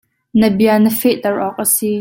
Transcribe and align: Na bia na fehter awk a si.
Na 0.39 0.47
bia 0.57 0.75
na 0.83 0.91
fehter 0.99 1.35
awk 1.47 1.57
a 1.63 1.65
si. 1.75 1.89